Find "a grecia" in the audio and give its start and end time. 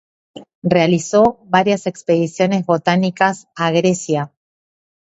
3.55-4.33